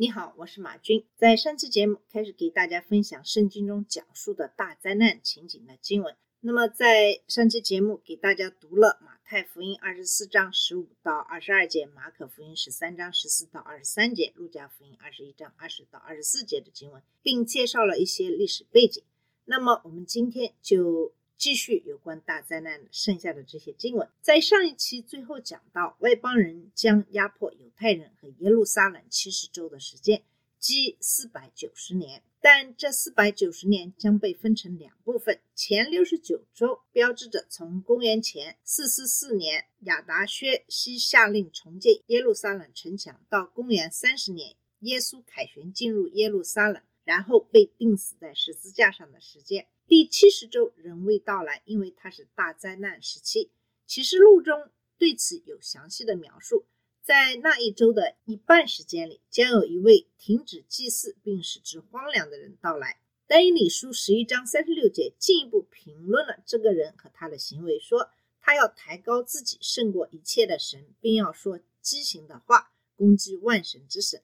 [0.00, 1.04] 你好，我是马军。
[1.14, 6.16] 在上期节目开始给大家分享圣经中讲述的大灾难情景的经文。
[6.40, 19.04] 那么在上期节目给大家读了马太福音二十四章十五到二十二节，马可福音十三章十四到二十三节，路加福音二十一章二十到二十四节的经文，并介绍了一些历史背景。
[19.44, 24.06] 那么我们今天就继续有关大灾难剩下的这些经文。
[24.20, 30.22] 在上一期最后讲到，外邦人将压迫犹太人和耶路撒冷七十周的时间，
[30.58, 32.22] 即四百九十年。
[32.42, 49.66] 但这四百九十年将被分成两部分，前六十九周标志着从公元前四四四年亚达薛西下令重建耶路撒冷城墙，到公元三十年耶稣凯旋进入耶路撒冷，然后被钉死在十字架上的时间。
[49.86, 53.50] 第七十周仍未到来，因为它是大灾难时期。
[53.86, 56.66] 启示录中对此有详细的描述。
[57.02, 63.00] 在那一周的一半时间里，将有一位停止祭祀并使之荒凉的人到来。
[63.26, 74.22] 但以理书十一章三十六节进一步评论了这个人和他的行为，说他要抬高自己胜过一切的神，并要说畸形的话，攻击万神之神。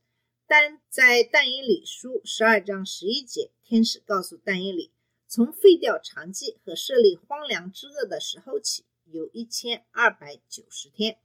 [0.48, 4.92] 但在但以理书十二章十一节，天使告诉但以理，
[5.26, 11.18] 从废掉长祭和设立荒凉之恶的时候起，有一千二百九十天。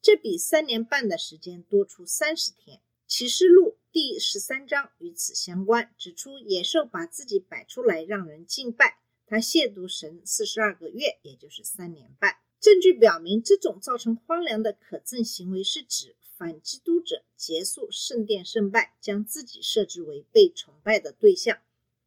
[0.00, 2.80] 这比三年半的时间多出三十天。
[3.08, 12.36] 启示录第十三章与此相关，指出野兽把自己摆出来让人敬拜，他亵渎神四十二个月，也就是三年半。
[12.60, 21.60] 证据表明，这种造成荒凉的可憎行为是指反基督者结束圣殿圣拜，将自己设置为被崇拜的对象。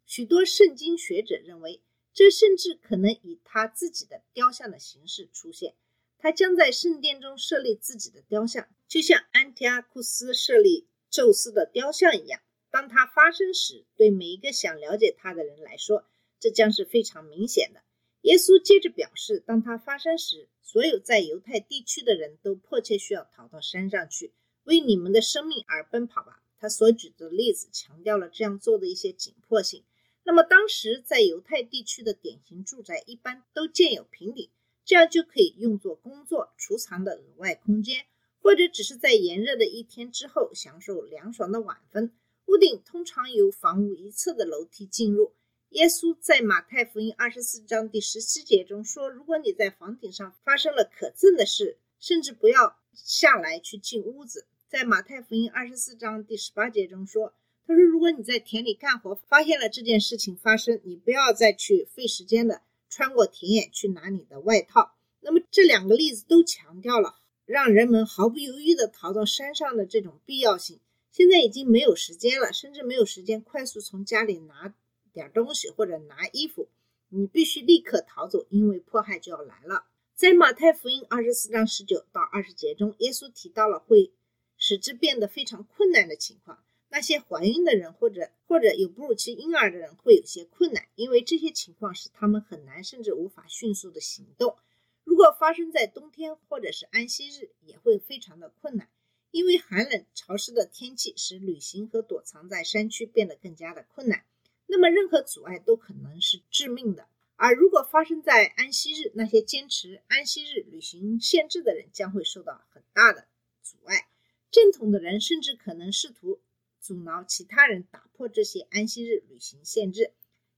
[0.05, 1.81] 许多圣经学者认为，
[2.13, 5.75] 这甚至可能以他自己的雕像的形式出现。
[6.17, 12.41] 他将在圣殿中设立自己的雕像，就像安提阿库斯设立宙斯的雕像一样。
[12.69, 16.05] 当他发生时，对每一个想了解他的人来说，
[16.39, 17.81] 这将是非常明显的。
[18.21, 24.33] 耶稣接着表示，当他发生时，所有在犹太地区的人都迫切需要逃到山上去，
[24.63, 26.41] 为你们的生命而奔跑吧。
[26.59, 29.83] 他所举的例子强调了这样做的一些紧迫性。
[30.23, 34.49] 那么，当时在犹太地区的典型住宅一般都建有平顶。
[34.83, 38.05] 这样就可以用作工作储藏的额外空间，
[38.41, 42.11] 或者只是在炎热的一天之后享受凉爽的晚风。
[42.47, 45.33] 屋顶通常由房屋一侧的楼梯进入。
[45.71, 57.33] 耶稣在马太福音二十四章第十七节中说：“如果你在房顶上发生了可憎的事，甚至不要下来去进屋子。”在马太福音二十四章第十八节中说
[57.65, 62.61] ：“他说，如果你在田里干活，发现了这件事情发生，你不要再去费时间的。”
[62.91, 64.97] 穿过田野去拿你的外套。
[65.21, 67.15] 那么这两个例子都强调了
[67.45, 70.81] 让人们毫不犹豫地逃到山上的这种必要性。
[71.13, 74.75] 现在已经没有时间了，甚至没有时间快速从家里拿
[75.13, 76.69] 点东西或者拿衣服，
[77.09, 79.85] 你必须立刻逃走，因为迫害就要来了。
[80.13, 84.11] 在马太福音二十四章十九到二十节中，耶稣提到了会
[84.57, 86.63] 使之变得非常困难的情况。
[86.89, 94.57] 那些怀孕的人或者或者有哺乳期婴儿的人会有些困难，因为这些情况使他们很难甚至无法迅速的行动。
[95.03, 98.89] 如果发生在冬天或者是安息日，也会非常的困难，
[99.31, 104.25] 因为寒冷潮湿的天气使旅行和躲藏在山区变得更加的困难。
[104.71, 107.09] 那么任何阻碍都可能是致命的。
[107.35, 113.27] 而如果发生在安息日，那些坚持安息日旅行限制的人将会受到很大的
[113.61, 114.07] 阻碍。
[114.49, 116.39] 正统的人甚至可能试图。
[116.79, 120.13] 阻挠其他人打破这些安息日旅行限制。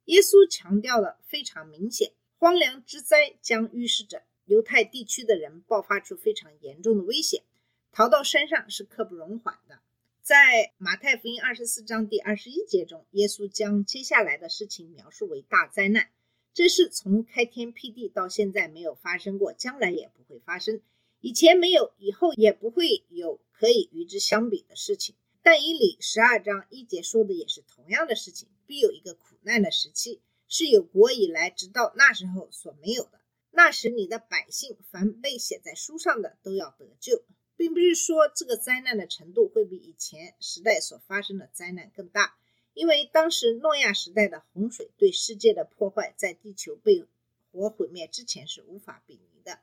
[0.06, 7.44] 耶稣强调的非常明显，荒凉之灾将预示着犹太地区的人爆发出非常严重的危险，
[7.92, 9.80] 逃到山上是刻不容缓的。
[10.24, 16.10] 在马太福音二十四章第二十一节中，耶稣将接下来的事情描述为大灾难，
[16.54, 20.80] 这是从开天辟地到现在没有发生过，将来也不会发生，
[21.20, 25.14] 以前没有，以后也不会有可以与之相比的事情。
[25.42, 33.20] 但以理十二章一节说的也是同样的事情，必有一个苦难的时期，是有国以来直到那时候所没有的。
[33.52, 42.36] 那时你的百姓凡被写在书上的都要得救，并不是说这个灾难的程度会比以前时代所发生的灾难更大，
[42.74, 47.06] 因为当时诺亚时代的洪水对世界的破坏，在地球被
[47.52, 49.60] 火毁灭之前是无法比拟的。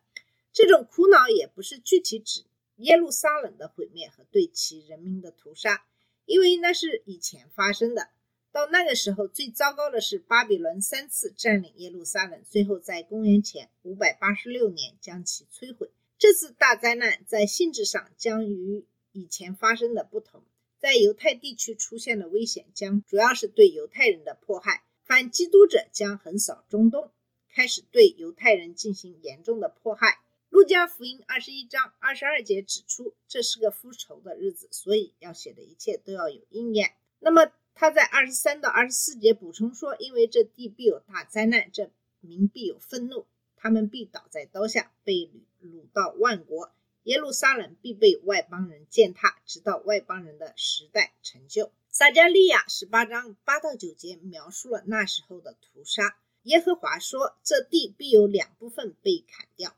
[0.52, 2.44] 这种苦恼也不是具体指
[2.76, 5.84] 耶路撒冷的毁灭和对其人民的屠杀，
[6.24, 8.10] 因为那是以前发生的。
[8.52, 15.90] 到那个时候，最糟糕的是巴比伦三次占领耶路撒冷，最后在公元前五百八十六年将其摧毁。
[16.20, 20.44] 这次大灾难在性质上将与以前发生的不同，
[20.78, 27.10] 在犹太地区出现的危险将主要是对犹太人的迫害，反基督者将横扫中东，
[27.48, 30.20] 开始对犹太人进行严重的迫害。
[30.50, 36.92] 路加福音二十一章二十二节指出，这是个复仇的日子，所以要写的一切都要有应验。
[37.18, 37.50] 那么。
[37.72, 41.90] 他在二十三到二十四节补充说：“因为这地必有大灾难，这
[42.20, 43.24] 民必有愤怒，
[43.56, 46.72] 他们必倒在刀下，被掳掳到万国。
[47.04, 56.16] 耶路撒冷必被外邦人践踏，直到外邦人的时代成就。”撒加利亚十八章八到九节描述了那时候的屠杀。
[56.44, 59.74] 耶和华说：“这地必有两部分被砍掉，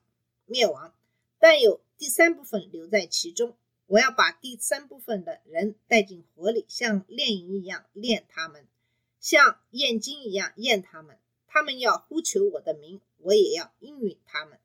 [0.47, 0.93] 灭亡，
[1.39, 3.57] 但有第三部分留在其中。”
[3.87, 8.67] 我要把第三部分的人带进火里，像炼银一样炼他们，
[9.21, 11.19] 像验金一样验他们。
[11.47, 14.59] 他们要呼求我的名，我也要应允他们。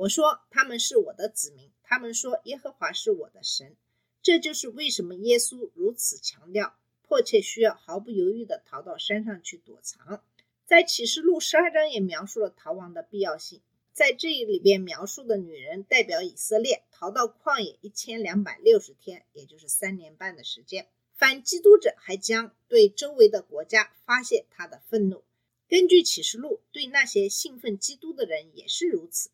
[0.00, 3.76] 我说他们是我的子民，他们说耶和华是我的神。
[4.22, 10.24] 这就是为什么耶稣如此强调，迫切需要毫不犹豫地逃到山上去躲藏。
[10.64, 13.60] 在启示录十二章也描述了逃亡的必要性。
[13.92, 20.88] 在这里边描述的女人代表以色列逃到旷野一千两百六十天，也就是三年半的时间。
[21.12, 25.22] 反基督者还将对周围的国家发泄他的愤怒。
[25.68, 29.28] 根据启示录，对那些信奉基督的人也是如此。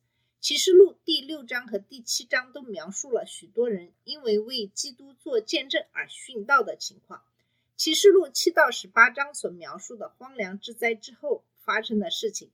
[0.47, 7.25] 启示录第六章和第七章都描述了许多人因为为基督做见证而殉道的情况。
[7.77, 12.49] 启示录七到十八章所描述的荒凉之灾之后发生的事情。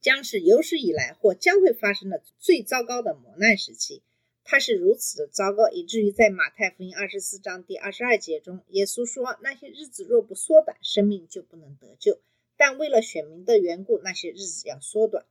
[0.00, 4.02] 将是有史以来或将会发生的最糟糕的磨难时期。
[4.42, 12.18] 它是如此的糟糕，以至于在马太福音二十四章第二十二节中，耶稣说：“那些日子若不缩短，生命就不能得救。
[12.56, 15.24] 但为了选民的缘故，那些日子要缩短。”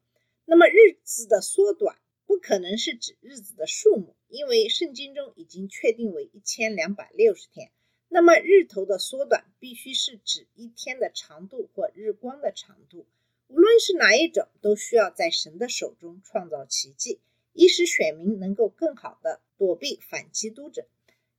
[0.48, 1.98] 那么日子的缩短
[2.36, 7.72] 不可能是指日子的数目，因为圣经中已经确定为一千两百六十天。
[8.10, 13.06] 那么日头的缩短必须是指一天的长度或日光的长度。
[13.48, 17.22] 无论是哪一种，都需要在神的手中创造奇迹，
[17.54, 20.86] 以使选民能够更好的躲避反基督者。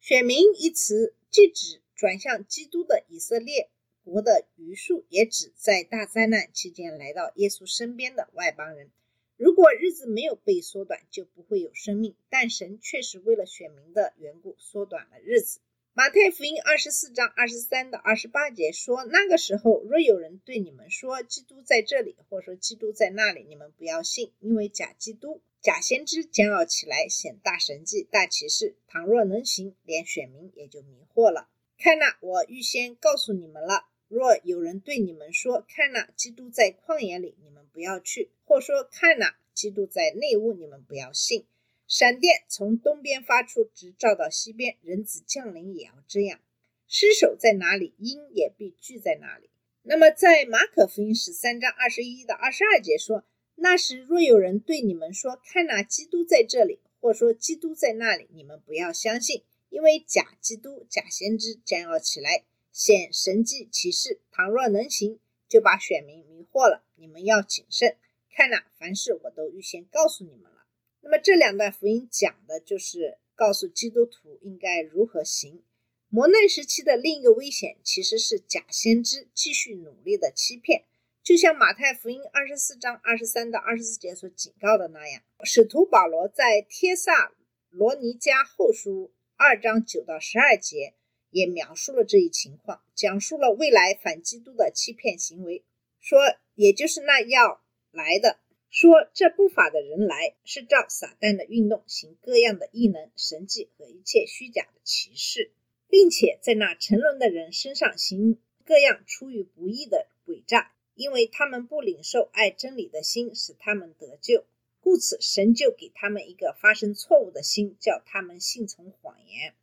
[0.01, 3.69] 选民一词既指转向基督的以色列
[4.03, 8.91] 国的余数，也指在大灾难期间来到耶稣身边的外邦人。
[9.37, 12.15] 如果日子没有被缩短，就不会有生命。
[12.31, 15.61] 但神确实为了选民的缘故缩短了日子。
[15.93, 28.77] 马太福音二十四章二十三到二十八节说：“那个时候，若有人对你们说基督在这里，或说基督在那里，你们不要信，因为假基督、假先知将要起来显大神迹、大奇事。
[28.89, 31.49] 倘若能行，连选民也就迷惑了。
[31.79, 33.87] 看那，我预先告诉你们了。
[34.09, 41.45] 若有人对你们说：看那，基督在旷野里，你们不要去；或说：看那，基督在内屋，你们不要信。”
[41.87, 44.79] 闪电从东边发出，直照到西边。
[44.81, 46.41] 人子降临也要这样。
[46.89, 49.51] 尸首在哪里，鹰也必聚在哪里。
[49.83, 53.25] 那么，在马可福音十三章二十一到二十二节说
[53.57, 64.19] ：“那时若有人对你们说，看那基督在这里，或说基督在那里，你们不要相信，因为假基督、假先知将要起来显神迹奇事。
[64.33, 66.85] 倘若能行，就把选民迷惑了。
[66.97, 67.97] 你们要谨慎，
[68.31, 70.67] 看那凡事我都预先告诉你们了。”
[71.03, 75.63] 那么这两段福音讲的就是告诉基督徒应该如何行。
[76.09, 80.85] 磨难时期的另一个危险其实是假先知继续努力的欺骗，
[81.23, 85.23] 就像马太福音二十四章二十三到二十四节所警告的那样。
[85.45, 87.33] 使徒保罗在帖萨
[87.71, 90.95] 罗尼迦后书二章九到十二节
[91.37, 95.63] 也描述了这一情况，讲述了未来反基督的欺骗行为，
[96.01, 96.19] 说
[96.55, 98.39] 也就是那要来的。
[98.71, 105.51] 说这不法的人来是照撒旦的运动行各样的异能、神迹和一切虚假的奇事，
[105.91, 114.47] 并且在那沉沦的人身上行各样出于不义的诡诈，因为他们不领受爱真理的心，使他们得救，
[114.81, 119.55] 故此神就给他们一个发生错误的心，叫他们信从谎言，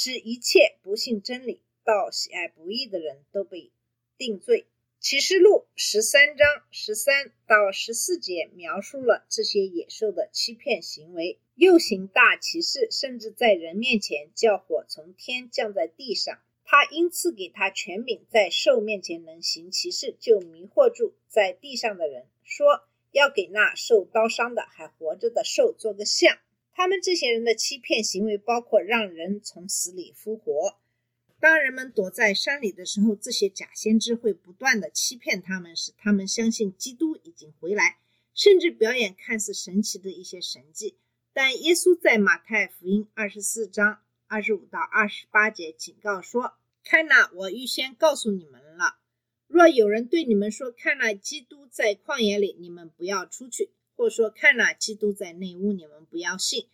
[0.00, 3.72] 使一切不信真理、到喜爱不义的人都被
[4.16, 4.68] 定罪。
[5.00, 16.38] 启示录十三章十三到十四节描述了这些野兽的欺骗行为，又行大奇事，甚至在人面前叫火从天降在地上。
[16.62, 26.38] 他因此给他权柄，在兽面前能行其事，就迷惑住在地上的人，说要给那受刀伤的还活着的兽做个像。
[26.78, 30.78] 他们这些人的欺骗行为，包括让人从死里复活。
[31.40, 37.98] 当人们躲在山里的时候，这些假先知会不断的欺骗他们，使他们相信基督已经回来，
[38.32, 40.96] 甚至表演看似神奇的一些神迹。
[41.32, 46.52] 但耶稣在马太福音二十四章二十五到二十八节警告说
[46.86, 49.00] ：“看呐，我预先告诉你们了。
[49.48, 56.68] 若有人对你们说，看呐，基督在旷野里，你们不要出去；或说，看哪，基督在内屋，你们不要信。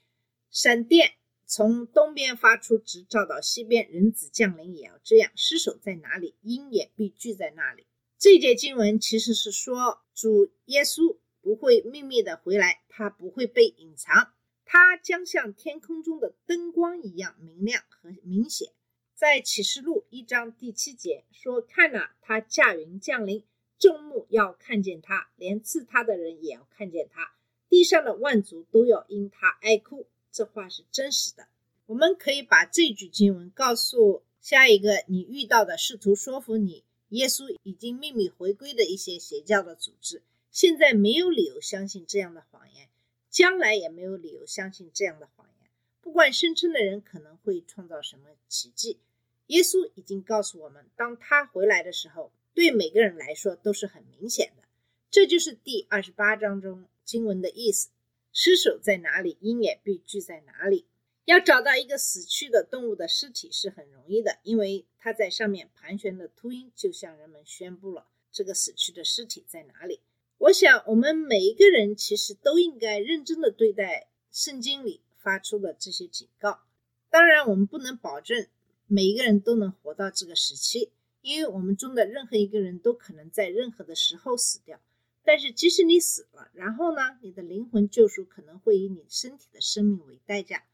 [0.48, 1.14] 闪电。”
[1.46, 3.90] 从东边发出，直照到西边。
[3.90, 5.30] 人子降临也要这样。
[5.36, 7.86] 尸首在哪里，鹰也必聚在那里。
[8.18, 14.32] 这节经文其实是说，主耶稣不会秘密的回来，他不会被隐藏，
[14.64, 18.72] 他将像天空中的灯光一样明亮和明显。
[19.14, 23.44] 在启示录一章第七节说：“看呐，他驾云降临，
[23.78, 27.34] 众目要看见他，连刺他的人也要看见他，
[27.68, 31.46] 地上的万族都要因他哀哭。”这话是真实的。
[31.86, 42.88] 我们可以把这句经文告诉下一个你遇到的试图说服你耶稣已经秘密回归的一些邪教的组织，现在没有理由相信这样的谎言，
[43.30, 45.70] 将来也没有理由相信这样的谎言。
[46.00, 48.98] 不管声称的人可能会创造什么奇迹，
[49.46, 54.62] 耶稣已经告诉我们，当他回来的时候，对每个人来说都是很明显的。
[55.10, 57.90] 这就是第二十八章中经文的意思。
[58.32, 60.86] 尸首在哪里，鹰也必聚在哪里。
[61.24, 70.00] 要找到一个死去的动物的尸体是很容易的，因为它在上面盘旋的秃鹰就向人们宣布了这个死去的尸体在哪里。
[70.38, 76.60] 我想，我们每一个人其实都应该认真的对待圣经里发出的这些警告。
[77.08, 78.46] 当然，我们不能保证
[78.86, 80.90] 每一个人都能活到这个时期，
[81.24, 84.78] 因为我们中的任何一个人都可能在任何的时候死掉。
[85.24, 87.18] 但是，即使你死了，然后呢？
[87.22, 90.64] 你的灵魂救赎可能会以你身体的生命为代价。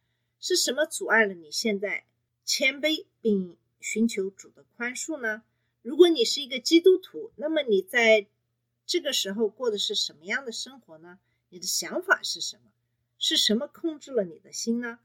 [0.40, 2.04] 是什么阻碍了你现在
[2.44, 5.44] 谦卑并寻求主的宽恕呢？
[5.82, 8.26] 如果你是一个基督徒，那么你在
[8.86, 11.20] 这个时候过的是什么样的生活呢？
[11.50, 12.72] 你的想法是什么？
[13.20, 14.98] 是什么控制了你的心呢？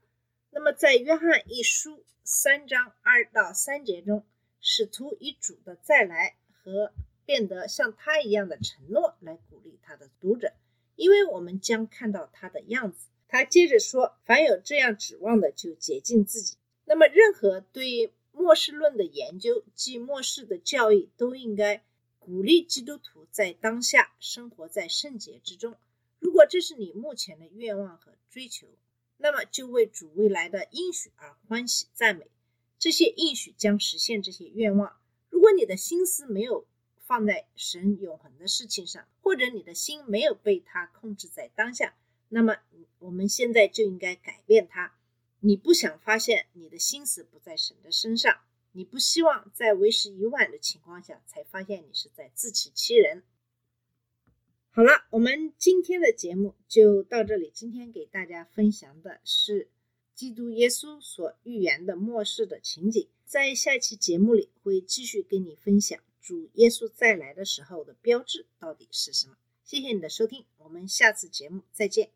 [0.50, 4.24] 那么，在约翰一书三章二到三节中，
[4.68, 6.92] 使徒以主的再来和。
[7.24, 10.52] 变得像他一样的承诺来鼓励他的读者，
[10.94, 13.08] 因为我们将看到他的样子。
[13.26, 16.56] 他接着说：“凡有这样指望的，就洁净自己。”
[16.86, 21.82] 那么，任何对末世论的研究及末世的教育，都应该
[22.20, 25.74] 鼓励基督徒在当下生活在圣洁之中。
[26.20, 28.68] 如果这是你目前的愿望和追求，
[29.16, 32.28] 那么就为主未来的应许而欢喜赞美。
[32.78, 34.96] 这些应许将实现这些愿望。
[35.30, 36.66] 如果你的心思没有，
[37.00, 41.96] 放在神永恒的事情上，或者你的心没有被他控制在当下，
[42.28, 42.56] 那么
[42.98, 44.92] 我们现在就应该改变它。
[45.38, 48.40] 你不想发现你的心思不在神的身上，
[48.72, 53.22] 你不希望在为时已晚的情况下才发现你是在自欺欺人。
[54.70, 57.52] 好了，我们今天的节目就到这里。
[57.54, 59.70] 今天给大家分享的是
[60.16, 66.00] 基督耶稣所预言的末世的情景，在下期节目里会继续跟你分享。
[66.22, 69.36] 主耶稣再来的时候的标志到底是什么？
[69.62, 72.15] 谢谢你的收听，我们下次节目再见。